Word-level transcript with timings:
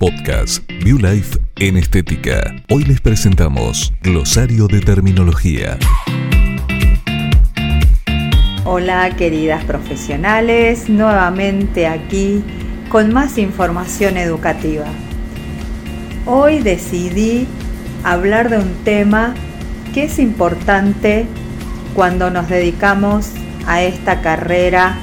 Podcast 0.00 0.66
BioLife 0.82 1.38
en 1.56 1.76
Estética. 1.76 2.40
Hoy 2.70 2.84
les 2.84 3.02
presentamos 3.02 3.92
Glosario 4.02 4.66
de 4.66 4.80
Terminología. 4.80 5.76
Hola 8.64 9.14
queridas 9.18 9.62
profesionales, 9.64 10.88
nuevamente 10.88 11.86
aquí 11.86 12.42
con 12.88 13.12
más 13.12 13.36
información 13.36 14.16
educativa. 14.16 14.86
Hoy 16.24 16.60
decidí 16.60 17.46
hablar 18.02 18.48
de 18.48 18.56
un 18.56 18.72
tema 18.84 19.34
que 19.92 20.04
es 20.04 20.18
importante 20.18 21.26
cuando 21.94 22.30
nos 22.30 22.48
dedicamos 22.48 23.32
a 23.66 23.82
esta 23.82 24.22
carrera, 24.22 24.96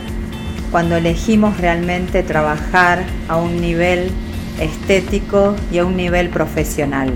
cuando 0.71 0.95
elegimos 0.95 1.59
realmente 1.59 2.23
trabajar 2.23 3.05
a 3.27 3.37
un 3.37 3.61
nivel 3.61 4.11
estético 4.59 5.55
y 5.71 5.77
a 5.77 5.85
un 5.85 5.95
nivel 5.95 6.29
profesional. 6.29 7.13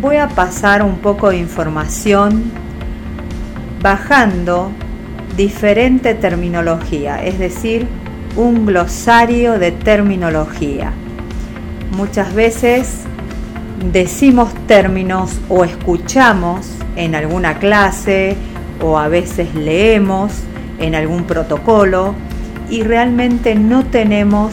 Voy 0.00 0.16
a 0.16 0.28
pasar 0.28 0.82
un 0.82 0.98
poco 0.98 1.30
de 1.30 1.38
información 1.38 2.50
bajando 3.82 4.70
diferente 5.36 6.14
terminología, 6.14 7.24
es 7.24 7.38
decir, 7.38 7.86
un 8.36 8.66
glosario 8.66 9.58
de 9.58 9.72
terminología. 9.72 10.92
Muchas 11.96 12.34
veces 12.34 13.04
decimos 13.92 14.52
términos 14.66 15.38
o 15.48 15.64
escuchamos 15.64 16.68
en 16.96 17.14
alguna 17.14 17.58
clase 17.58 18.36
o 18.82 18.98
a 18.98 19.08
veces 19.08 19.54
leemos 19.54 20.32
en 20.78 20.94
algún 20.94 21.24
protocolo 21.24 22.14
y 22.70 22.82
realmente 22.82 23.54
no 23.54 23.84
tenemos 23.84 24.52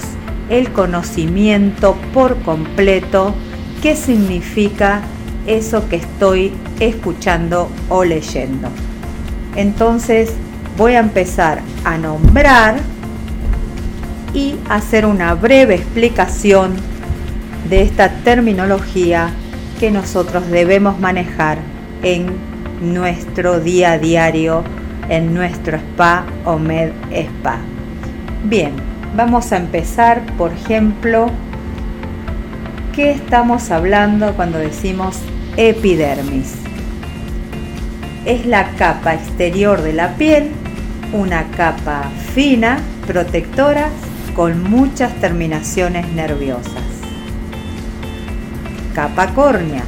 el 0.49 0.71
conocimiento 0.71 1.95
por 2.13 2.41
completo 2.41 3.33
qué 3.81 3.95
significa 3.95 5.01
eso 5.45 5.87
que 5.89 5.97
estoy 5.97 6.53
escuchando 6.79 7.69
o 7.89 8.03
leyendo. 8.03 8.69
Entonces 9.55 10.33
voy 10.77 10.93
a 10.93 10.99
empezar 10.99 11.61
a 11.83 11.97
nombrar 11.97 12.75
y 14.33 14.55
hacer 14.69 15.05
una 15.05 15.33
breve 15.33 15.75
explicación 15.75 16.75
de 17.69 17.81
esta 17.81 18.09
terminología 18.23 19.31
que 19.79 19.91
nosotros 19.91 20.47
debemos 20.49 20.99
manejar 20.99 21.59
en 22.03 22.27
nuestro 22.81 23.59
día 23.59 23.93
a 23.93 23.97
diario, 23.97 24.63
en 25.09 25.33
nuestro 25.33 25.77
spa 25.77 26.25
o 26.45 26.57
med 26.57 26.91
spa. 27.11 27.57
Bien, 28.43 28.73
vamos 29.15 29.51
a 29.51 29.57
empezar, 29.57 30.21
por 30.37 30.51
ejemplo, 30.51 31.29
¿qué 32.93 33.11
estamos 33.11 33.71
hablando 33.71 34.33
cuando 34.33 34.59
decimos 34.59 35.17
epidermis? 35.55 36.55
Es 38.25 38.45
la 38.45 38.71
capa 38.71 39.13
exterior 39.13 39.81
de 39.81 39.93
la 39.93 40.15
piel, 40.15 40.51
una 41.13 41.45
capa 41.51 42.09
fina, 42.33 42.79
protectora, 43.05 43.89
con 44.35 44.63
muchas 44.69 45.13
terminaciones 45.15 46.07
nerviosas 46.13 46.97
capa 48.97 49.27
córnea, 49.35 49.83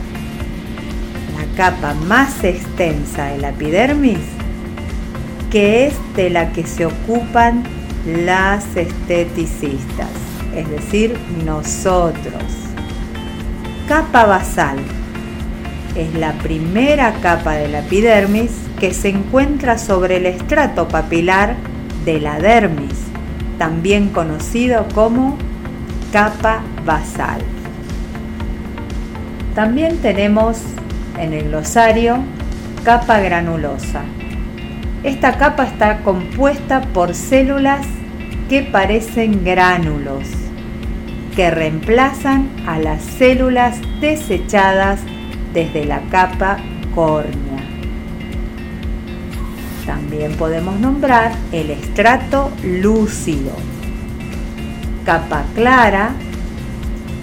la 1.35 1.57
capa 1.57 1.95
más 1.95 2.43
extensa 2.43 3.25
de 3.25 3.39
la 3.39 3.49
epidermis, 3.49 4.19
que 5.49 5.87
es 5.87 5.95
de 6.15 6.29
la 6.29 6.51
que 6.51 6.63
se 6.67 6.85
ocupan 6.85 7.63
las 8.05 8.75
esteticistas, 8.75 10.09
es 10.55 10.69
decir, 10.69 11.17
nosotros. 11.45 12.43
Capa 13.87 14.25
basal 14.25 14.77
es 15.95 16.13
la 16.13 16.33
primera 16.33 17.13
capa 17.21 17.53
de 17.53 17.67
la 17.67 17.79
epidermis 17.79 18.51
que 18.79 18.93
se 18.93 19.09
encuentra 19.09 19.77
sobre 19.77 20.17
el 20.17 20.25
estrato 20.25 20.87
papilar 20.87 21.55
de 22.05 22.19
la 22.19 22.39
dermis, 22.39 22.93
también 23.57 24.09
conocido 24.09 24.85
como 24.93 25.37
capa 26.13 26.61
basal. 26.85 27.41
También 29.55 29.97
tenemos 29.97 30.59
en 31.17 31.33
el 31.33 31.49
glosario 31.49 32.19
capa 32.83 33.19
granulosa. 33.19 34.03
Esta 35.03 35.37
capa 35.37 35.63
está 35.63 35.99
compuesta 35.99 36.81
por 36.81 37.13
células 37.13 37.85
que 38.49 38.63
parecen 38.63 39.45
gránulos, 39.45 40.27
que 41.37 41.49
reemplazan 41.49 42.49
a 42.67 42.79
las 42.79 43.01
células 43.01 43.77
desechadas 44.01 44.99
desde 45.53 45.85
la 45.85 46.01
capa 46.09 46.57
córnea. 46.93 47.63
También 49.85 50.33
podemos 50.33 50.77
nombrar 50.81 51.31
el 51.53 51.69
estrato 51.71 52.51
lúcido, 52.61 53.53
capa 55.05 55.45
clara 55.55 56.11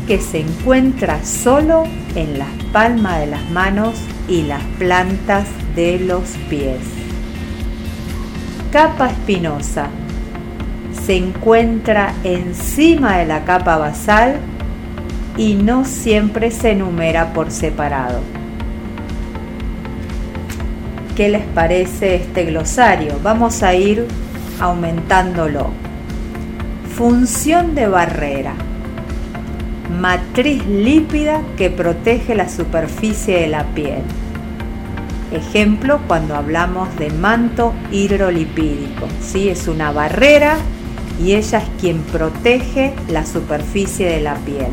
que 0.06 0.18
se 0.18 0.40
encuentra 0.40 1.22
solo 1.24 1.84
en 2.14 2.38
las 2.38 2.48
palmas 2.72 3.20
de 3.20 3.26
las 3.26 3.50
manos 3.50 3.96
y 4.28 4.44
las 4.44 4.62
plantas 4.78 5.46
de 5.74 5.98
los 5.98 6.30
pies. 6.48 6.95
Capa 8.76 9.06
espinosa. 9.06 9.86
Se 11.06 11.16
encuentra 11.16 12.12
encima 12.24 13.16
de 13.16 13.24
la 13.24 13.42
capa 13.46 13.78
basal 13.78 14.36
y 15.38 15.54
no 15.54 15.86
siempre 15.86 16.50
se 16.50 16.72
enumera 16.72 17.32
por 17.32 17.50
separado. 17.50 18.20
¿Qué 21.16 21.30
les 21.30 21.44
parece 21.46 22.16
este 22.16 22.44
glosario? 22.44 23.18
Vamos 23.22 23.62
a 23.62 23.74
ir 23.74 24.06
aumentándolo. 24.60 25.70
Función 26.94 27.74
de 27.74 27.86
barrera 27.86 28.52
matriz 29.98 30.66
lípida 30.66 31.40
que 31.56 31.70
protege 31.70 32.34
la 32.34 32.50
superficie 32.50 33.40
de 33.40 33.46
la 33.46 33.64
piel. 33.68 34.02
Ejemplo 35.32 36.00
cuando 36.06 36.36
hablamos 36.36 36.94
de 36.96 37.10
manto 37.10 37.72
hidrolipídico. 37.90 39.08
¿sí? 39.20 39.48
Es 39.48 39.68
una 39.68 39.90
barrera 39.92 40.56
y 41.22 41.34
ella 41.34 41.58
es 41.58 41.80
quien 41.80 41.98
protege 42.02 42.94
la 43.08 43.26
superficie 43.26 44.08
de 44.08 44.20
la 44.20 44.34
piel. 44.36 44.68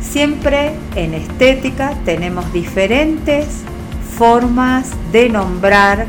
Siempre 0.00 0.72
en 0.94 1.14
estética 1.14 1.94
tenemos 2.04 2.52
diferentes 2.52 3.62
formas 4.16 4.90
de 5.12 5.28
nombrar 5.28 6.06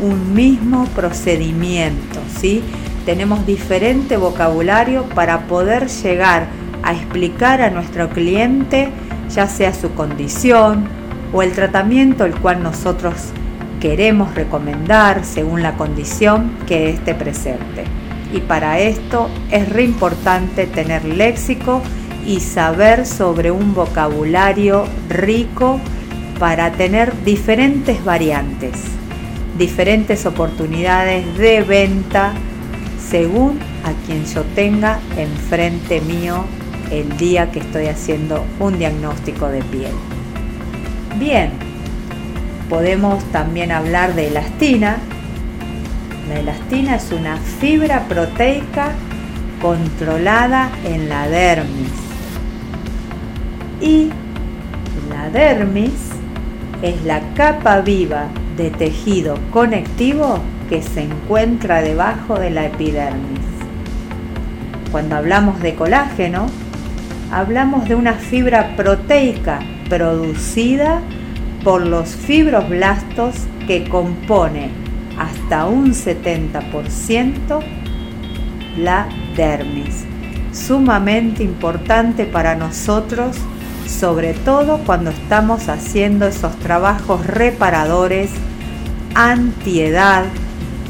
un 0.00 0.34
mismo 0.34 0.84
procedimiento. 0.94 2.20
¿sí? 2.40 2.62
Tenemos 3.04 3.44
diferente 3.46 4.16
vocabulario 4.16 5.04
para 5.14 5.48
poder 5.48 5.88
llegar 5.88 6.46
a 6.82 6.92
explicar 6.92 7.62
a 7.62 7.70
nuestro 7.70 8.08
cliente 8.10 8.90
ya 9.34 9.46
sea 9.46 9.72
su 9.72 9.92
condición 9.94 11.01
o 11.32 11.42
el 11.42 11.52
tratamiento 11.52 12.24
el 12.24 12.34
cual 12.34 12.62
nosotros 12.62 13.14
queremos 13.80 14.34
recomendar 14.34 15.24
según 15.24 15.62
la 15.62 15.74
condición 15.76 16.52
que 16.66 16.90
esté 16.90 17.14
presente. 17.14 17.84
Y 18.32 18.40
para 18.40 18.78
esto 18.78 19.28
es 19.50 19.68
re 19.68 19.84
importante 19.84 20.66
tener 20.66 21.04
léxico 21.04 21.82
y 22.26 22.40
saber 22.40 23.06
sobre 23.06 23.50
un 23.50 23.74
vocabulario 23.74 24.84
rico 25.08 25.80
para 26.38 26.72
tener 26.72 27.12
diferentes 27.24 28.04
variantes, 28.04 28.72
diferentes 29.58 30.26
oportunidades 30.26 31.36
de 31.36 31.62
venta 31.62 32.32
según 33.10 33.58
a 33.84 33.92
quien 34.06 34.24
yo 34.24 34.42
tenga 34.54 34.98
enfrente 35.16 36.00
mío 36.00 36.44
el 36.90 37.16
día 37.16 37.50
que 37.50 37.58
estoy 37.58 37.86
haciendo 37.86 38.44
un 38.60 38.78
diagnóstico 38.78 39.48
de 39.48 39.62
piel. 39.62 39.92
Bien, 41.18 41.50
podemos 42.70 43.22
también 43.32 43.70
hablar 43.70 44.14
de 44.14 44.28
elastina. 44.28 44.96
La 46.28 46.40
elastina 46.40 46.96
es 46.96 47.12
una 47.12 47.36
fibra 47.36 48.04
proteica 48.08 48.92
controlada 49.60 50.70
en 50.84 51.08
la 51.08 51.28
dermis. 51.28 51.92
Y 53.80 54.08
la 55.10 55.28
dermis 55.28 55.92
es 56.80 57.02
la 57.04 57.20
capa 57.34 57.80
viva 57.82 58.24
de 58.56 58.70
tejido 58.70 59.38
conectivo 59.50 60.38
que 60.70 60.82
se 60.82 61.02
encuentra 61.02 61.82
debajo 61.82 62.38
de 62.38 62.50
la 62.50 62.66
epidermis. 62.66 63.40
Cuando 64.90 65.16
hablamos 65.16 65.60
de 65.60 65.74
colágeno, 65.74 66.46
hablamos 67.30 67.86
de 67.88 67.96
una 67.96 68.14
fibra 68.14 68.74
proteica 68.76 69.58
producida 69.92 71.02
por 71.62 71.86
los 71.86 72.16
fibroblastos 72.16 73.34
que 73.66 73.86
compone 73.90 74.70
hasta 75.18 75.66
un 75.66 75.92
70% 75.92 77.60
la 78.78 79.06
dermis. 79.36 80.06
sumamente 80.50 81.42
importante 81.42 82.24
para 82.24 82.54
nosotros, 82.54 83.36
sobre 83.86 84.32
todo 84.32 84.78
cuando 84.78 85.10
estamos 85.10 85.68
haciendo 85.68 86.26
esos 86.26 86.56
trabajos 86.56 87.26
reparadores, 87.26 88.30
antiedad, 89.14 90.24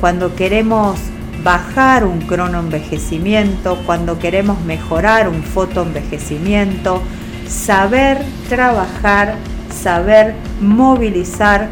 cuando 0.01 0.37
queremos 0.37 1.01
bajar 1.43 2.05
un 2.05 2.21
cronoenvejecimiento, 2.21 3.79
cuando 3.85 4.21
queremos 4.21 4.61
mejorar 4.65 5.29
un 5.29 5.43
fotoenvejecimiento, 5.43 7.03
saber 7.49 8.19
trabajar, 8.49 9.35
saber 9.71 10.35
movilizar 10.61 11.69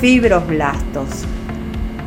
fibroblastos. 0.00 1.08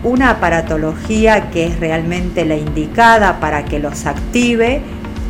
Una 0.04 0.32
aparatología 0.32 1.50
que 1.50 1.68
es 1.68 1.80
realmente 1.80 2.46
la 2.46 2.56
indicada 2.56 3.40
para 3.40 3.64
que 3.66 3.80
los 3.80 4.06
active 4.06 4.82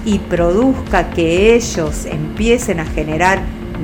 y 0.05 0.19
produzca 0.19 1.09
que 1.11 1.55
ellos 1.55 2.05
empiecen 2.05 2.79
a 2.79 2.85
generar 2.85 3.39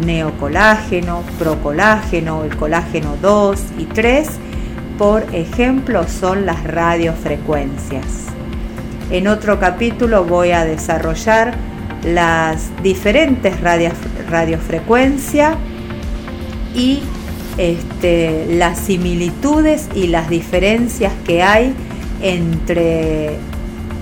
neocolágeno, 0.05 1.23
procolágeno, 1.37 2.43
el 2.43 2.55
colágeno 2.55 3.15
2 3.21 3.61
y 3.77 3.85
3, 3.85 4.29
por 4.97 5.23
ejemplo, 5.33 6.07
son 6.07 6.45
las 6.45 6.63
radiofrecuencias. 6.63 8.25
En 9.11 9.27
otro 9.27 9.59
capítulo 9.59 10.23
voy 10.23 10.51
a 10.51 10.65
desarrollar 10.65 11.53
las 12.03 12.69
diferentes 12.81 13.55
radiofrecuencias 13.61 15.55
y 16.73 17.01
este, 17.57 18.45
las 18.55 18.79
similitudes 18.79 19.89
y 19.93 20.07
las 20.07 20.29
diferencias 20.29 21.11
que 21.25 21.43
hay 21.43 21.73
entre, 22.21 23.37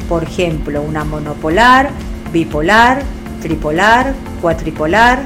por 0.08 0.24
ejemplo, 0.24 0.82
una 0.82 1.04
monopolar, 1.04 1.90
bipolar, 2.32 3.02
tripolar, 3.42 4.14
cuatripolar, 4.42 5.20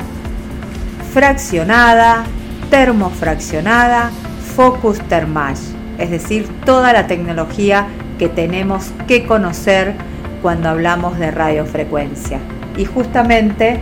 fraccionada, 1.13 2.23
termofraccionada, 2.69 4.11
focus 4.55 4.99
thermage, 5.09 5.61
es 5.97 6.09
decir, 6.09 6.47
toda 6.65 6.93
la 6.93 7.07
tecnología 7.07 7.87
que 8.17 8.29
tenemos 8.29 8.91
que 9.07 9.25
conocer 9.25 9.93
cuando 10.41 10.69
hablamos 10.69 11.19
de 11.19 11.31
radiofrecuencia. 11.31 12.39
Y 12.77 12.85
justamente 12.85 13.79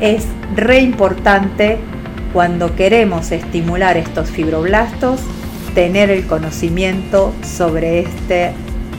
es 0.00 0.26
re 0.54 0.80
importante 0.80 1.78
cuando 2.32 2.74
queremos 2.74 3.32
estimular 3.32 3.96
estos 3.96 4.30
fibroblastos 4.30 5.20
tener 5.74 6.10
el 6.10 6.26
conocimiento 6.26 7.34
sobre 7.42 8.00
este 8.00 8.52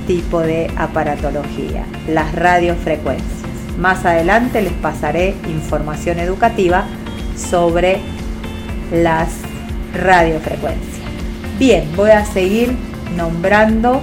tipo 0.08 0.42
de 0.42 0.70
aparatología, 0.76 1.86
las 2.08 2.36
radiofrecuencias. 2.36 3.32
Más 3.80 4.06
adelante 4.06 4.62
les 4.62 4.74
pasaré 4.74 5.36
información 5.48 6.20
educativa 6.20 6.86
sobre 7.36 8.00
las 8.92 9.30
radiofrecuencias. 9.94 10.96
Bien, 11.58 11.90
voy 11.96 12.12
a 12.12 12.26
seguir 12.26 12.76
nombrando 13.16 14.02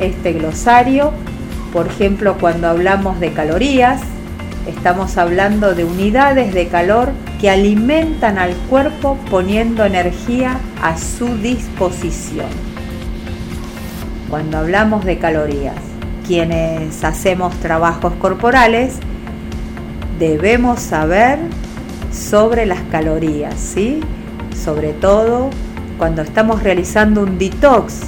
este 0.00 0.32
glosario. 0.32 1.12
Por 1.72 1.86
ejemplo, 1.86 2.36
cuando 2.40 2.68
hablamos 2.68 3.20
de 3.20 3.32
calorías, 3.32 4.00
estamos 4.68 5.16
hablando 5.16 5.74
de 5.74 5.84
unidades 5.84 6.52
de 6.52 6.68
calor 6.68 7.10
que 7.40 7.48
alimentan 7.50 8.38
al 8.38 8.54
cuerpo 8.68 9.16
poniendo 9.30 9.84
energía 9.84 10.60
a 10.82 10.98
su 10.98 11.36
disposición. 11.38 12.48
Cuando 14.28 14.58
hablamos 14.58 15.04
de 15.06 15.18
calorías, 15.18 15.76
quienes 16.26 17.02
hacemos 17.02 17.54
trabajos 17.60 18.12
corporales, 18.14 18.98
debemos 20.18 20.80
saber 20.80 21.38
sobre 22.12 22.66
las 22.66 22.80
calorías, 22.90 23.54
¿sí? 23.54 24.00
Sobre 24.54 24.92
todo 24.92 25.48
cuando 25.96 26.20
estamos 26.20 26.62
realizando 26.62 27.22
un 27.22 27.38
detox, 27.38 28.02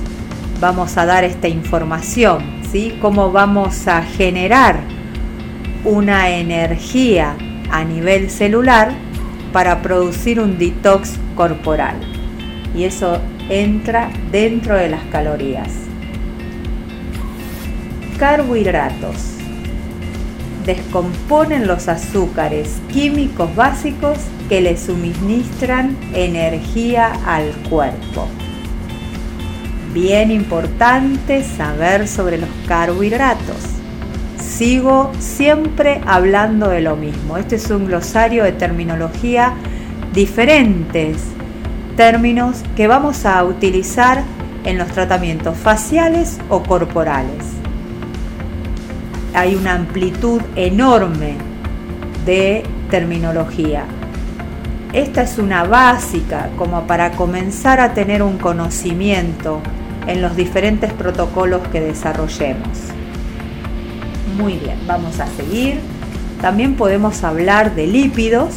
vamos 0.61 0.99
a 0.99 1.07
dar 1.07 1.25
esta 1.25 1.49
información, 1.49 2.61
¿sí? 2.71 2.99
Cómo 3.01 3.33
vamos 3.33 3.89
a 3.89 4.03
generar 4.03 5.00
una 5.85 6.31
energía 6.31 7.37
a 7.71 7.85
nivel 7.85 8.31
celular 8.31 8.93
para 9.53 9.83
producir 9.83 10.41
un 10.41 10.59
detox 10.59 11.15
corporal. 11.35 11.97
Y 12.77 12.85
eso 12.85 13.21
entra 13.49 14.11
dentro 14.31 14.77
de 14.77 14.89
las 14.89 15.03
calorías 15.05 15.91
carbohidratos. 18.21 19.17
Descomponen 20.67 21.67
los 21.67 21.89
azúcares 21.89 22.69
químicos 22.93 23.57
básicos 23.57 24.19
que 24.51 24.61
le 24.61 24.77
suministran 24.77 25.97
energía 26.13 27.13
al 27.25 27.51
cuerpo. 27.71 28.29
Bien 29.95 30.31
importante 30.31 31.43
saber 31.43 32.07
sobre 32.07 32.37
los 32.37 32.51
carbohidratos. 32.69 33.80
Sigo 34.61 35.11
siempre 35.19 36.03
hablando 36.07 36.69
de 36.69 36.83
lo 36.83 36.95
mismo. 36.95 37.39
Este 37.39 37.57
es 37.57 37.71
un 37.71 37.87
glosario 37.87 38.45
de 38.45 38.53
terminología 38.53 39.55
diferentes 40.13 41.17
términos 41.97 42.63
que 42.77 42.87
vamos 42.87 43.25
a 43.25 43.43
utilizar 43.43 44.23
en 44.65 44.77
los 44.77 44.89
tratamientos 44.89 45.57
faciales 45.57 46.37
o 46.51 46.63
corporales 46.63 47.47
hay 49.33 49.55
una 49.55 49.77
amplitud 49.77 50.43
enorme 50.57 51.37
de 52.27 52.63
terminología. 52.91 53.85
Esta 54.93 55.23
es 55.23 55.39
una 55.39 55.65
básica 55.65 56.51
como 56.59 56.87
para 56.87 57.13
comenzar 57.13 57.81
a 57.81 57.95
tener 57.95 58.23
un 58.23 58.37
conocimiento 58.37 59.63
en 60.07 60.21
los 60.21 60.37
diferentes 60.37 60.93
protocolos 60.93 61.67
que 61.69 61.81
desarrollemos. 61.81 63.00
Muy 64.37 64.55
bien, 64.55 64.79
vamos 64.87 65.21
a 65.21 65.27
seguir. 65.27 65.81
También 66.41 66.75
podemos 66.75 67.23
hablar 67.25 67.75
de 67.75 67.87
lípidos 67.87 68.55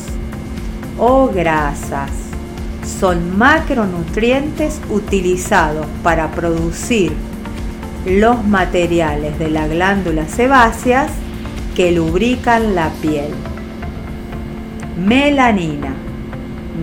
o 0.98 1.28
grasas. 1.28 2.12
Son 3.00 3.38
macronutrientes 3.38 4.80
utilizados 4.90 5.86
para 6.04 6.32
producir 6.32 7.14
los 8.06 8.46
materiales 8.46 9.38
de 9.40 9.50
las 9.50 9.70
glándulas 9.70 10.30
sebáceas 10.32 11.12
que 11.76 11.92
lubrican 11.92 12.76
la 12.76 12.90
piel. 13.02 13.32
Melanina, 14.98 15.96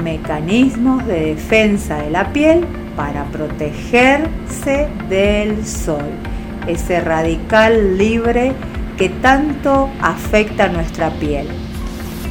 mecanismos 0.02 1.06
de 1.06 1.34
defensa 1.34 1.98
de 1.98 2.10
la 2.10 2.32
piel 2.32 2.66
para 2.96 3.24
protegerse 3.24 4.88
del 5.08 5.64
sol, 5.66 6.10
ese 6.66 7.00
radical 7.00 7.96
libre 7.96 8.52
que 9.00 9.08
tanto 9.08 9.88
afecta 10.02 10.68
nuestra 10.68 11.08
piel. 11.08 11.48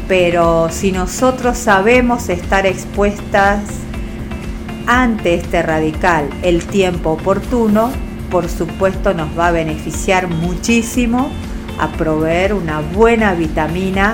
Pero 0.07 0.69
si 0.69 0.91
nosotros 0.91 1.57
sabemos 1.57 2.29
estar 2.29 2.67
expuestas 2.67 3.61
ante 4.85 5.33
este 5.33 5.63
radical 5.63 6.29
el 6.43 6.63
tiempo 6.65 7.13
oportuno, 7.13 7.89
por 8.29 8.47
supuesto 8.47 9.15
nos 9.15 9.35
va 9.35 9.47
a 9.47 9.51
beneficiar 9.51 10.27
muchísimo 10.27 11.31
a 11.79 11.87
proveer 11.87 12.53
una 12.53 12.81
buena 12.81 13.33
vitamina 13.33 14.13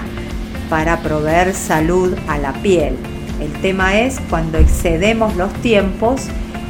para 0.70 1.02
proveer 1.02 1.54
salud 1.54 2.16
a 2.30 2.38
la 2.38 2.54
piel. 2.54 2.96
El 3.42 3.52
tema 3.62 4.00
es 4.00 4.22
cuando 4.30 4.60
excedemos 4.60 5.36
los 5.36 5.52
tiempos 5.56 6.28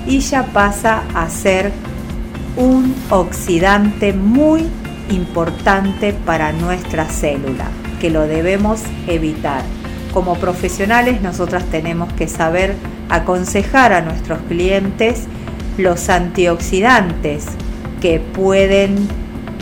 y 0.08 0.22
ya 0.22 0.48
pasa 0.48 1.04
a 1.14 1.30
ser 1.30 1.72
un 2.58 2.96
oxidante 3.12 4.14
muy 4.14 4.68
importante 5.10 6.14
para 6.14 6.52
nuestra 6.52 7.06
célula, 7.06 7.70
que 8.00 8.10
lo 8.10 8.28
debemos 8.28 8.82
evitar. 9.08 9.64
Como 10.14 10.36
profesionales 10.36 11.22
nosotras 11.22 11.66
tenemos 11.66 12.12
que 12.14 12.28
saber 12.28 12.76
aconsejar 13.10 13.94
a 13.94 14.02
nuestros 14.02 14.40
clientes 14.48 15.26
los 15.78 16.10
antioxidantes 16.10 17.46
que 18.02 18.20
pueden 18.20 19.08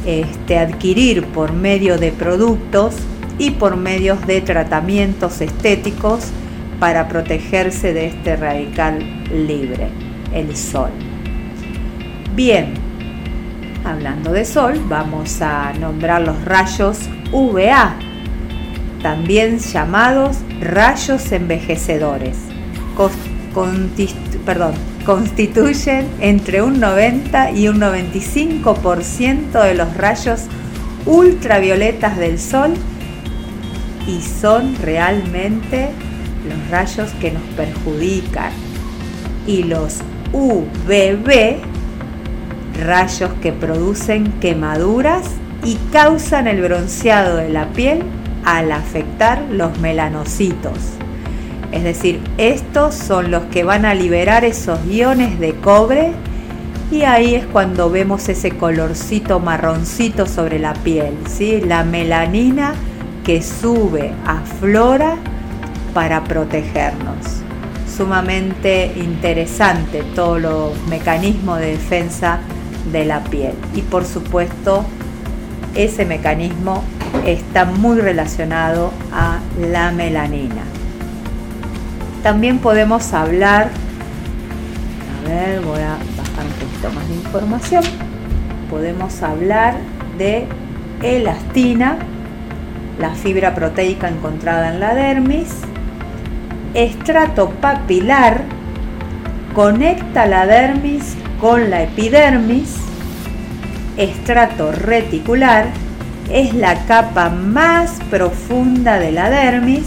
este, 0.06 0.60
adquirir 0.60 1.26
por 1.28 1.54
medio 1.54 1.98
de 1.98 2.12
productos 2.12 2.96
y 3.40 3.52
por 3.52 3.78
medios 3.78 4.26
de 4.28 4.42
tratamientos 4.42 5.42
estéticos 5.42 6.26
para 6.80 7.08
protegerse 7.08 7.94
de 7.94 8.08
este 8.08 8.36
radical 8.36 9.00
libre, 9.32 9.88
el 10.34 10.56
sol. 10.56 10.90
Bien, 12.36 12.83
hablando 13.84 14.32
de 14.32 14.46
sol, 14.46 14.80
vamos 14.88 15.42
a 15.42 15.74
nombrar 15.74 16.22
los 16.22 16.44
rayos 16.46 17.00
UVA, 17.32 17.96
también 19.02 19.60
llamados 19.60 20.38
rayos 20.60 21.32
envejecedores. 21.32 22.38
perdón, 24.46 24.74
constituyen 25.06 26.08
entre 26.20 26.62
un 26.62 26.80
90 26.80 27.52
y 27.52 27.68
un 27.68 27.80
95% 27.80 29.63
de 29.63 29.74
los 29.74 29.96
rayos 29.98 30.44
ultravioletas 31.06 32.18
del 32.18 32.40
sol 32.40 32.74
y 34.08 34.22
son 34.22 34.75
realmente 34.82 35.90
los 36.48 36.70
rayos 36.70 37.12
que 37.20 37.32
nos 37.32 37.44
perjudican. 37.56 38.52
Y 39.46 39.63
los 39.63 40.00
UVB, 40.32 41.58
rayos 42.84 43.32
que 43.42 43.52
producen 43.52 44.32
quemaduras 44.40 45.24
y 45.63 45.78
causan 45.92 46.48
el 46.48 46.62
bronceado 46.62 47.38
de 47.38 47.50
la 47.50 47.68
piel 47.70 48.04
al 48.46 48.72
afectar 48.72 49.42
los 49.50 49.80
melanocitos. 49.80 50.78
Es 51.72 51.84
decir, 51.84 52.22
estos 52.38 52.94
son 52.94 53.32
los 53.32 53.44
que 53.46 53.63
van 53.63 53.86
a 53.86 53.96
liberar 53.96 54.46
esos 54.46 54.80
iones 54.86 55.40
de 55.40 55.56
cobre 55.56 56.12
y 56.92 57.04
ahí 57.04 57.34
es 57.34 57.46
cuando 57.48 57.90
vemos 57.90 58.30
ese 58.30 58.52
colorcito 58.52 59.40
marroncito 59.40 60.28
sobre 60.28 60.60
la 60.60 60.74
piel, 60.75 61.13
¿sí? 61.28 61.62
la 61.62 61.84
melanina 61.84 62.75
que 63.24 63.42
sube, 63.42 64.12
aflora 64.28 65.16
para 65.94 66.24
protegernos. 66.24 67.42
Sumamente 67.96 68.92
interesante 68.96 70.04
todos 70.16 70.42
los 70.42 70.88
mecanismos 70.88 71.60
de 71.60 71.68
defensa 71.68 72.40
de 72.92 73.06
la 73.06 73.24
piel. 73.24 73.54
Y 73.74 73.82
por 73.82 74.06
supuesto, 74.06 74.86
ese 75.75 76.06
mecanismo 76.06 76.84
está 77.25 77.66
muy 77.66 78.00
relacionado 78.00 78.92
a 79.12 79.40
la 79.60 79.92
melanina. 79.92 80.63
También 82.22 82.60
podemos 82.60 83.13
hablar, 83.13 83.70
a 85.25 85.30
ver, 85.30 85.62
voy 85.62 85.82
a 85.82 85.98
bajar 86.18 86.46
un 86.46 86.54
poquito 86.54 86.92
más 86.92 87.08
de 87.08 87.16
información. 87.16 87.84
Podemos 88.70 89.22
hablar 89.22 89.75
de 90.18 90.48
elastina, 91.02 91.98
la 93.00 93.12
fibra 93.12 93.54
proteica 93.56 94.08
encontrada 94.08 94.74
en 94.74 94.80
la 94.80 94.94
dermis, 94.94 95.50
estrato 96.74 97.50
papilar, 97.50 98.42
conecta 99.54 100.25
la 100.25 100.46
dermis 100.46 101.16
con 101.44 101.70
la 101.70 101.84
epidermis, 101.84 102.74
estrato 103.98 104.72
reticular, 104.72 105.66
es 106.32 106.54
la 106.54 106.86
capa 106.86 107.28
más 107.32 108.00
profunda 108.10 108.98
de 108.98 109.12
la 109.12 109.30
dermis 109.30 109.84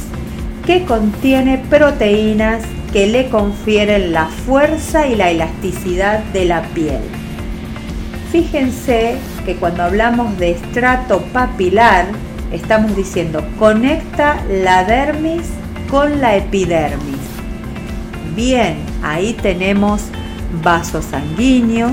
que 0.66 0.84
contiene 0.84 1.56
proteínas 1.70 2.62
que 2.92 3.06
le 3.06 3.30
confieren 3.30 4.12
la 4.12 4.26
fuerza 4.26 5.06
y 5.06 5.16
la 5.16 5.30
elasticidad 5.30 6.18
de 6.34 6.44
la 6.44 6.60
piel. 6.74 7.00
Fíjense 8.30 9.14
que 9.46 9.56
cuando 9.56 9.82
hablamos 9.82 10.36
de 10.36 10.50
estrato 10.50 11.22
papilar, 11.32 12.04
estamos 12.52 12.94
diciendo 12.94 13.42
conecta 13.58 14.44
la 14.46 14.84
dermis 14.84 15.46
con 15.88 16.20
la 16.20 16.36
epidermis. 16.36 17.16
Bien, 18.34 18.76
ahí 19.02 19.32
tenemos 19.32 20.02
vasos 20.62 21.04
sanguíneos, 21.06 21.92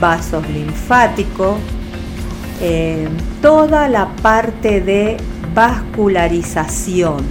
vasos 0.00 0.48
linfáticos, 0.48 1.56
eh, 2.60 3.08
toda 3.42 3.88
la 3.88 4.08
parte 4.22 4.80
de 4.80 5.16
vascularización. 5.54 7.24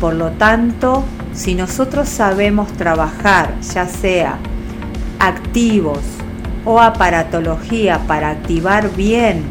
Por 0.00 0.14
lo 0.14 0.30
tanto, 0.32 1.04
si 1.32 1.54
nosotros 1.54 2.08
sabemos 2.08 2.72
trabajar, 2.72 3.54
ya 3.60 3.86
sea 3.86 4.38
activos 5.18 6.00
o 6.64 6.80
aparatología 6.80 8.00
para 8.06 8.30
activar 8.30 8.94
bien 8.94 9.42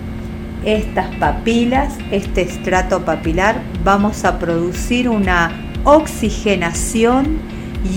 estas 0.66 1.08
papilas, 1.16 1.94
este 2.12 2.42
estrato 2.42 3.04
papilar, 3.04 3.62
vamos 3.84 4.26
a 4.26 4.38
producir 4.38 5.10
una 5.10 5.52
oxigenación 5.84 7.40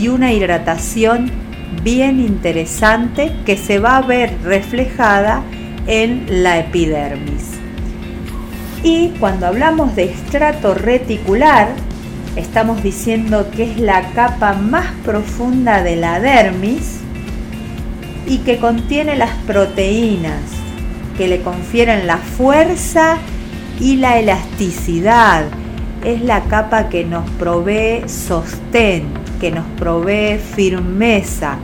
y 0.00 0.08
una 0.08 0.32
hidratación 0.32 1.30
bien 1.82 2.20
interesante 2.20 3.32
que 3.44 3.56
se 3.56 3.78
va 3.78 3.96
a 3.96 4.02
ver 4.02 4.36
reflejada 4.42 5.42
en 5.86 6.26
la 6.42 6.58
epidermis. 6.58 7.50
Y 8.82 9.10
cuando 9.20 9.46
hablamos 9.46 9.96
de 9.96 10.04
estrato 10.04 10.74
reticular, 10.74 11.68
estamos 12.36 12.82
diciendo 12.82 13.48
que 13.50 13.70
es 13.70 13.78
la 13.78 14.10
capa 14.12 14.54
más 14.54 14.92
profunda 15.04 15.82
de 15.82 15.96
la 15.96 16.20
dermis 16.20 17.00
y 18.26 18.38
que 18.38 18.58
contiene 18.58 19.16
las 19.16 19.30
proteínas 19.46 20.40
que 21.16 21.28
le 21.28 21.40
confieren 21.40 22.06
la 22.06 22.18
fuerza 22.18 23.18
y 23.80 23.96
la 23.96 24.18
elasticidad. 24.18 25.44
Es 26.04 26.20
la 26.22 26.42
capa 26.42 26.88
que 26.88 27.04
nos 27.04 27.28
provee 27.38 28.06
sostén, 28.08 29.04
nos 29.50 29.66
provee 29.78 30.38
firmeza. 30.38 31.56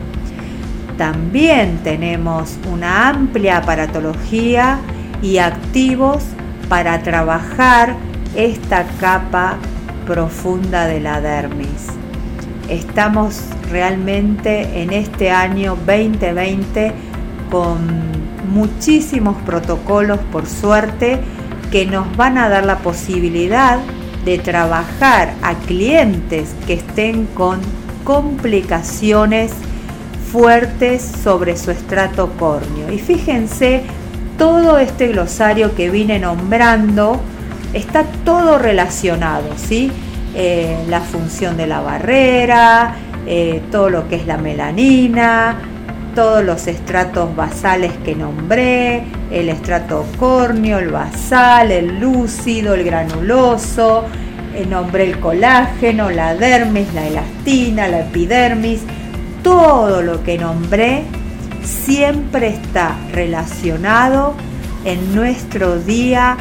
También 0.97 1.79
tenemos 1.83 2.59
una 2.71 3.09
amplia 3.09 3.59
aparatología 3.59 4.79
y 5.23 5.39
activos 5.39 6.25
para 6.69 7.03
trabajar 7.03 7.97
esta 8.37 8.85
capa 9.01 9.57
profunda 10.07 10.87
de 10.87 11.01
la 11.01 11.21
dermis. 11.21 11.87
Estamos 12.69 13.43
realmente 13.71 14.83
en 14.83 14.93
este 14.93 15.31
año 15.31 15.77
2020 15.87 16.93
con 17.51 17.79
muchísimos 18.53 19.37
protocolos, 19.43 20.21
por 20.31 20.47
suerte, 20.47 21.21
que 21.71 21.87
nos 21.87 22.17
van 22.17 22.39
a 22.39 22.49
dar 22.49 22.65
la 22.65 22.79
posibilidad 22.79 23.79
de 24.25 24.39
trabajar 24.39 25.35
a 25.43 25.55
clientes 25.55 26.55
que 26.67 26.75
estén 26.75 27.27
con 27.27 27.61
complicaciones 28.05 29.53
fuertes 30.31 31.03
sobre 31.03 31.57
su 31.57 31.71
estrato 31.71 32.31
córneo. 32.39 32.93
Y 32.93 32.99
fíjense, 32.99 33.83
todo 34.39 34.79
este 34.79 35.09
glosario 35.09 35.75
que 35.75 35.91
vine 35.91 36.19
nombrando 36.19 37.21
está 37.73 38.05
todo 38.25 38.59
relacionado, 38.59 39.49
¿sí? 39.57 39.91
Eh, 40.35 40.85
la 40.89 41.01
función 41.01 41.57
de 41.57 41.67
la 41.67 41.81
barrera, 41.81 42.95
eh, 43.27 43.61
todo 43.71 43.91
lo 43.91 44.09
que 44.09 44.17
es 44.17 44.27
la 44.27 44.39
melanina, 44.39 45.59
todos 46.15 46.45
los 46.45 46.67
estratos 46.67 47.35
basales 47.35 47.93
que 48.05 48.15
nombré, 48.15 49.05
el 49.31 49.49
estrato 49.49 50.05
córneo, 50.19 50.79
el 50.79 50.89
basal, 50.89 51.71
el 51.71 52.01
lúcido, 52.01 52.75
el 52.75 52.85
granuloso, 52.85 54.05
eh, 54.55 54.67
nombré 54.67 55.05
el 55.05 55.21
colágeno, 55.21 56.11
la 56.11 56.35
dermis, 56.35 56.93
la 56.95 57.07
elastina, 57.07 57.89
la 57.89 58.01
epidermis, 58.01 58.83
todo 59.43 60.03
lo 60.03 60.23
que 60.23 60.39
nombré 60.39 61.05
siempre 61.63 62.49
está 62.49 62.97
relacionado 63.13 64.35
en 64.85 65.15
nuestro 65.15 65.79
día 65.79 66.37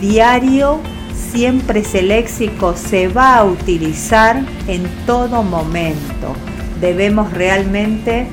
diario, 0.00 0.80
siempre 1.14 1.80
ese 1.80 2.02
léxico 2.02 2.74
se 2.76 3.08
va 3.08 3.36
a 3.36 3.44
utilizar 3.44 4.42
en 4.66 4.86
todo 5.06 5.42
momento. 5.42 6.34
Debemos 6.80 7.32
realmente 7.32 8.26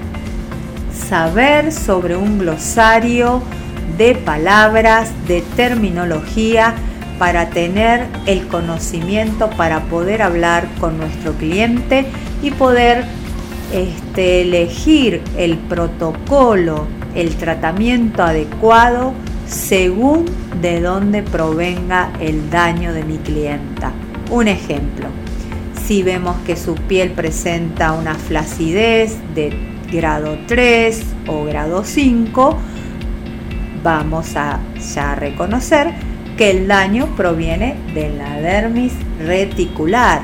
saber 0.93 1.71
sobre 1.71 2.15
un 2.15 2.39
glosario 2.39 3.41
de 3.97 4.15
palabras, 4.15 5.12
de 5.27 5.41
terminología, 5.55 6.75
para 7.19 7.50
tener 7.50 8.07
el 8.25 8.47
conocimiento 8.47 9.50
para 9.51 9.81
poder 9.83 10.21
hablar 10.21 10.67
con 10.79 10.97
nuestro 10.97 11.33
cliente 11.33 12.05
y 12.41 12.51
poder 12.51 13.05
este, 13.71 14.41
elegir 14.41 15.21
el 15.38 15.57
protocolo, 15.57 16.88
el 17.15 17.35
tratamiento 17.35 18.23
adecuado 18.23 19.13
según 19.47 20.25
de 20.62 20.81
dónde 20.81 21.21
provenga 21.21 22.12
el 22.19 22.50
daño 22.50 22.93
de 22.93 23.03
mi 23.03 23.17
clienta. 23.17 23.91
Un 24.31 24.47
ejemplo, 24.47 25.07
si 25.85 26.01
vemos 26.01 26.35
que 26.45 26.55
su 26.55 26.75
piel 26.75 27.12
presenta 27.12 27.93
una 27.93 28.15
flacidez 28.15 29.17
de 29.35 29.73
grado 29.93 30.38
3 30.47 31.03
o 31.27 31.45
grado 31.45 31.83
5, 31.83 32.57
vamos 33.83 34.35
a 34.35 34.59
ya 34.95 35.15
reconocer 35.15 35.91
que 36.38 36.50
el 36.50 36.67
daño 36.67 37.15
proviene 37.15 37.75
de 37.93 38.09
la 38.09 38.41
dermis 38.41 38.93
reticular. 39.19 40.21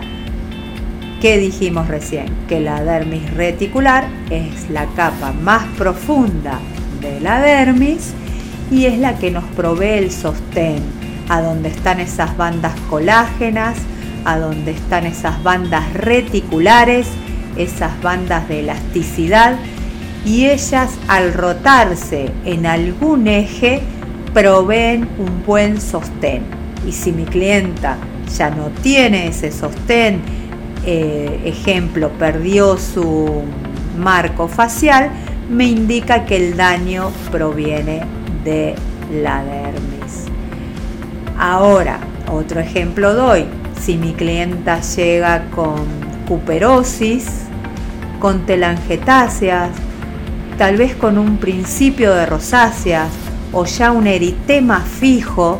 ¿Qué 1.22 1.38
dijimos 1.38 1.88
recién? 1.88 2.28
Que 2.48 2.60
la 2.60 2.84
dermis 2.84 3.32
reticular 3.36 4.08
es 4.30 4.70
la 4.70 4.88
capa 4.88 5.34
más 5.34 5.66
profunda 5.78 6.60
de 7.00 7.20
la 7.20 7.40
dermis 7.40 8.14
y 8.72 8.86
es 8.86 8.98
la 8.98 9.18
que 9.18 9.30
nos 9.30 9.44
provee 9.56 10.00
el 10.00 10.12
sostén, 10.12 10.82
a 11.30 11.42
donde 11.42 11.70
están 11.70 12.00
esas 12.00 12.36
bandas 12.38 12.74
colágenas, 12.90 13.78
a 14.26 14.38
donde 14.38 14.72
están 14.72 15.06
esas 15.06 15.42
bandas 15.44 15.94
reticulares 15.94 17.08
esas 17.58 18.02
bandas 18.02 18.48
de 18.48 18.62
elasticidad 18.62 19.58
y 20.26 20.48
ellas 20.48 20.92
al 21.08 21.34
rotarse 21.34 22.32
en 22.46 22.66
algún 22.66 23.28
eje 23.28 23.82
proveen 24.34 25.08
un 25.18 25.44
buen 25.46 25.80
sostén. 25.82 26.44
Y 26.88 26.92
si 26.92 27.12
mi 27.12 27.26
clienta 27.26 27.98
ya 28.38 28.50
no 28.50 28.68
tiene 28.82 29.28
ese 29.28 29.52
sostén, 29.52 30.22
eh, 30.86 31.42
ejemplo, 31.46 32.10
perdió 32.20 32.78
su 32.78 33.44
marco 33.98 34.48
facial, 34.48 35.10
me 35.50 35.66
indica 35.66 36.26
que 36.26 36.38
el 36.38 36.56
daño 36.56 37.12
proviene 37.32 38.02
de 38.44 38.76
la 39.22 39.44
dermis. 39.44 40.26
Ahora, 41.38 42.00
otro 42.32 42.60
ejemplo 42.60 43.14
doy. 43.14 43.46
Si 43.82 43.98
mi 43.98 44.14
clienta 44.14 44.82
llega 44.82 45.46
con 45.56 46.09
cuperosis, 46.30 47.26
con 48.20 48.46
telangetáceas, 48.46 49.72
tal 50.60 50.78
vez 50.78 50.96
con 50.96 51.18
un 51.18 51.38
principio 51.38 52.14
de 52.14 52.28
rosáceas 52.28 53.10
o 53.52 53.66
ya 53.66 53.92
un 53.92 54.06
eritema 54.06 54.82
fijo, 54.82 55.60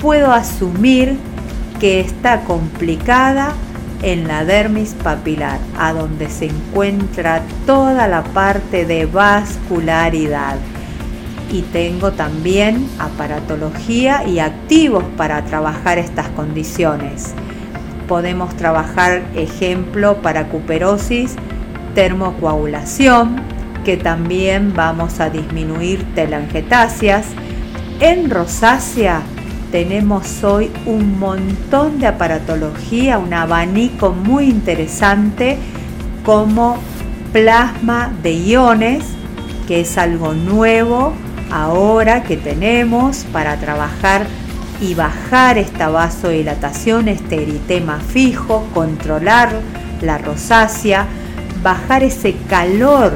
puedo 0.00 0.32
asumir 0.32 1.16
que 1.78 2.00
está 2.00 2.40
complicada 2.40 3.52
en 4.02 4.26
la 4.26 4.44
dermis 4.44 4.94
papilar, 5.04 5.60
a 5.78 5.92
donde 5.92 6.28
se 6.28 6.46
encuentra 6.46 7.42
toda 7.64 8.08
la 8.08 8.24
parte 8.24 8.84
de 8.84 9.06
vascularidad. 9.06 10.56
Y 11.52 11.62
tengo 11.62 12.10
también 12.10 12.88
aparatología 12.98 14.26
y 14.26 14.40
activos 14.40 15.04
para 15.16 15.44
trabajar 15.44 15.98
estas 15.98 16.26
condiciones. 16.30 17.34
Podemos 18.08 18.56
trabajar, 18.56 19.22
ejemplo, 19.34 20.16
para 20.22 20.48
cuperosis, 20.48 21.36
termocoagulación, 21.94 23.36
que 23.84 23.96
también 23.96 24.74
vamos 24.74 25.20
a 25.20 25.30
disminuir 25.30 26.04
telangetáceas. 26.14 27.26
En 28.00 28.30
rosácea 28.30 29.22
tenemos 29.70 30.44
hoy 30.44 30.70
un 30.86 31.18
montón 31.18 31.98
de 31.98 32.06
aparatología, 32.06 33.18
un 33.18 33.32
abanico 33.32 34.12
muy 34.12 34.44
interesante 34.44 35.56
como 36.24 36.76
plasma 37.32 38.12
de 38.22 38.34
iones, 38.34 39.04
que 39.66 39.80
es 39.80 39.96
algo 39.96 40.34
nuevo 40.34 41.14
ahora 41.50 42.22
que 42.22 42.36
tenemos 42.36 43.24
para 43.32 43.56
trabajar 43.56 44.26
y 44.82 44.94
bajar 44.94 45.58
esta 45.58 45.88
vasodilatación, 45.88 47.06
este 47.06 47.40
eritema 47.42 48.00
fijo, 48.00 48.66
controlar 48.74 49.52
la 50.02 50.18
rosácea, 50.18 51.06
bajar 51.62 52.02
ese 52.02 52.34
calor 52.50 53.12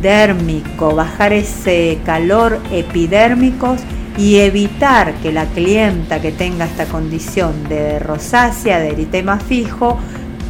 dérmico, 0.00 0.94
bajar 0.94 1.34
ese 1.34 1.98
calor 2.06 2.58
epidérmico 2.72 3.76
y 4.16 4.38
evitar 4.38 5.12
que 5.16 5.30
la 5.30 5.44
clienta 5.44 6.22
que 6.22 6.32
tenga 6.32 6.64
esta 6.64 6.86
condición 6.86 7.68
de 7.68 7.98
rosácea, 7.98 8.78
de 8.78 8.92
eritema 8.92 9.38
fijo, 9.38 9.98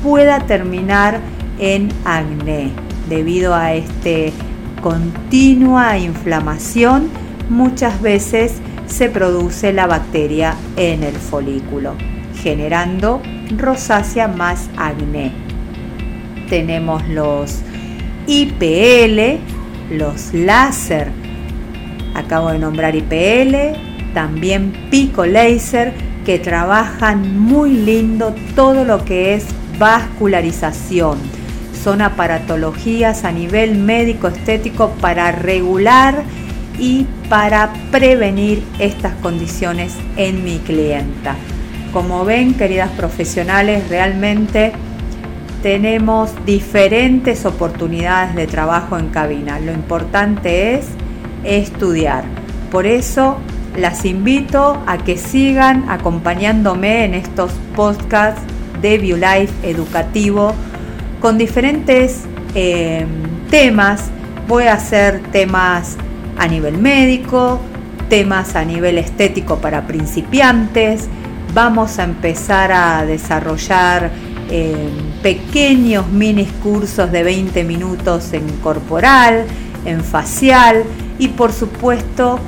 pueda 0.05 0.47
terminar 0.47 1.19
en 1.59 1.89
acné 2.05 2.71
debido 3.09 3.55
a 3.55 3.75
este 3.75 4.33
continua 4.81 5.99
inflamación 5.99 7.09
muchas 7.49 8.01
veces 8.01 8.55
se 8.87 9.09
produce 9.09 9.73
la 9.73 9.87
bacteria 9.87 10.57
en 10.77 11.03
el 11.03 11.15
folículo 11.15 11.95
generando 12.43 13.23
rosácea 13.57 14.29
más 14.29 14.69
acné 14.77 15.33
tenemos 16.49 17.07
los 17.09 17.61
IPL 18.27 19.41
los 19.91 20.33
láser 20.33 21.23
Acabo 22.15 22.51
de 22.51 22.59
nombrar 22.59 22.95
IPL, 22.95 24.13
también 24.13 24.73
Pico 24.91 25.25
Laser, 25.25 25.95
que 26.27 26.39
trabajan 26.39 27.39
muy 27.41 27.71
lindo 27.71 28.35
todo 28.55 28.85
lo 28.85 29.05
que 29.05 29.35
es 29.35 29.47
vascularización. 29.79 31.19
Son 31.83 32.03
aparatologías 32.03 33.25
a 33.25 33.33
nivel 33.33 33.77
médico 33.77 34.29
estético 34.29 34.91
para 35.01 35.33
regular 35.33 36.23
y 36.79 37.07
para 37.29 37.73
prevenir 37.91 38.63
estas 38.79 39.15
condiciones 39.17 39.97
en 40.17 40.45
mi 40.45 40.59
clienta. 40.59 41.37
Como 41.93 42.25
ven, 42.25 42.55
queridas 42.55 42.91
profesionales, 42.93 43.89
realmente 43.89 44.73
tenemos 45.63 46.33
diferentes 46.45 47.47
oportunidades 47.47 48.35
de 48.35 48.47
trabajo 48.47 48.99
en 48.99 49.09
cabina. 49.09 49.61
Lo 49.61 49.73
importante 49.73 50.75
es 50.75 50.87
estudiar. 51.45 52.25
Por 52.71 52.87
eso 52.87 53.39
las 53.77 54.05
invito 54.05 54.83
a 54.87 54.99
que 54.99 55.17
sigan 55.17 55.89
acompañándome 55.89 57.05
en 57.05 57.15
estos 57.15 57.53
podcasts 57.77 58.43
de 58.81 58.99
BioLife 58.99 59.53
educativo 59.63 60.55
con 61.21 61.39
diferentes 61.39 62.25
eh, 62.55 63.07
temas. 63.51 64.11
Voy 64.49 64.65
a 64.65 64.75
hacer 64.75 65.21
temas 65.31 65.97
a 66.37 66.47
nivel 66.49 66.79
médico, 66.79 67.61
temas 68.09 68.57
a 68.57 68.65
nivel 68.65 68.99
estético 68.99 69.57
para 69.57 69.87
principiantes. 69.87 71.09
Vamos 71.55 71.99
a 71.99 72.05
empezar 72.05 72.73
a 72.73 73.05
desarrollar 73.05 74.11
eh, 74.51 74.91
pequeños 75.23 76.09
mini 76.09 76.47
cursos 76.63 77.11
de 77.11 77.23
20 77.23 77.65
minutos 77.65 78.33
en 78.33 78.47
corporal, 78.59 79.47
en 79.85 80.03
facial 80.03 80.85
y 81.19 81.29
por 81.29 81.53
supuesto 81.53 82.39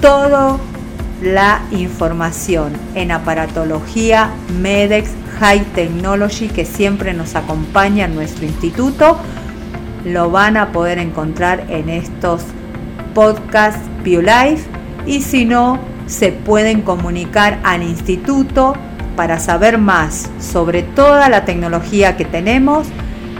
toda 0.00 0.58
la 1.22 1.62
información 1.70 2.72
en 2.94 3.12
aparatología 3.12 4.30
MEDEX 4.60 5.10
High 5.40 5.64
Technology 5.74 6.48
que 6.48 6.64
siempre 6.64 7.14
nos 7.14 7.34
acompaña 7.34 8.06
en 8.06 8.14
nuestro 8.14 8.44
instituto. 8.44 9.18
Lo 10.04 10.30
van 10.30 10.56
a 10.56 10.72
poder 10.72 10.98
encontrar 10.98 11.66
en 11.68 11.88
estos 11.88 12.44
podcasts 13.14 13.80
BioLife 14.02 14.64
y 15.06 15.22
si 15.22 15.44
no, 15.44 15.78
se 16.06 16.32
pueden 16.32 16.82
comunicar 16.82 17.60
al 17.64 17.82
instituto 17.82 18.74
para 19.16 19.38
saber 19.38 19.78
más 19.78 20.30
sobre 20.40 20.82
toda 20.82 21.28
la 21.28 21.44
tecnología 21.44 22.16
que 22.16 22.24
tenemos, 22.24 22.86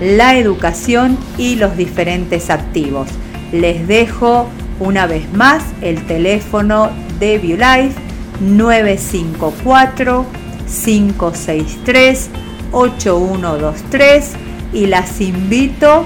la 0.01 0.37
educación 0.37 1.19
y 1.39 1.57
los 1.57 1.77
diferentes 1.77 2.51
activos. 2.51 3.09
Les 3.53 3.87
dejo 3.87 4.49
una 4.81 5.07
vez 5.07 5.33
más, 5.33 5.63
el 5.81 6.07
teléfono 6.07 6.91
de 7.19 7.39
BioLife 7.39 7.95
954 8.41 10.27
563 10.67 12.31
8123 12.73 14.33
y 14.73 14.87
las 14.87 15.21
invito 15.21 16.05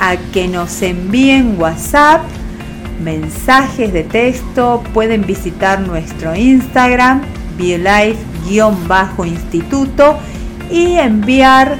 a 0.00 0.16
que 0.32 0.46
nos 0.48 0.80
envíen 0.82 1.56
WhatsApp, 1.60 2.22
mensajes 3.00 3.92
de 3.92 4.04
texto, 4.04 4.82
pueden 4.92 5.26
visitar 5.26 5.80
nuestro 5.80 6.34
Instagram, 6.34 7.22
BioLife-instituto 7.58 10.16
y 10.70 10.94
enviar 10.94 11.76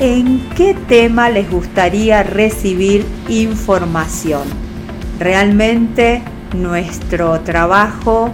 en 0.00 0.40
qué 0.56 0.74
tema 0.88 1.30
les 1.30 1.50
gustaría 1.50 2.22
recibir 2.22 3.04
información. 3.28 4.42
Realmente 5.18 6.22
nuestro 6.54 7.40
trabajo 7.40 8.30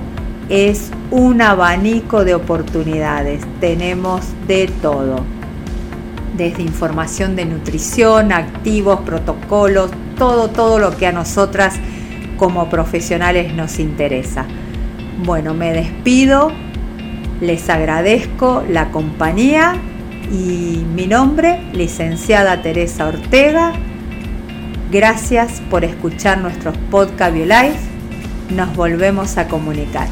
es 0.48 0.90
un 1.10 1.42
abanico 1.42 2.24
de 2.24 2.34
oportunidades. 2.34 3.42
Tenemos 3.60 4.22
de 4.46 4.68
todo. 4.80 5.24
Desde 6.36 6.62
información 6.62 7.36
de 7.36 7.44
nutrición, 7.44 8.32
activos, 8.32 9.00
protocolos, 9.00 9.90
todo, 10.16 10.48
todo 10.48 10.78
lo 10.78 10.96
que 10.96 11.06
a 11.06 11.12
nosotras 11.12 11.74
como 12.40 12.68
profesionales 12.68 13.54
nos 13.54 13.78
interesa. 13.78 14.46
Bueno, 15.24 15.54
me 15.54 15.72
despido, 15.72 16.50
les 17.40 17.70
agradezco 17.70 18.64
la 18.68 18.90
compañía 18.90 19.76
y 20.32 20.82
mi 20.96 21.06
nombre, 21.06 21.60
licenciada 21.72 22.62
Teresa 22.62 23.06
Ortega, 23.06 23.74
Gracias 24.90 25.62
por 25.70 25.84
escuchar 25.84 26.38
nuestros 26.38 26.76
podcast 26.90 27.32
BioLife. 27.32 27.78
Nos 28.50 28.74
volvemos 28.74 29.38
a 29.38 29.46
comunicar. 29.46 30.08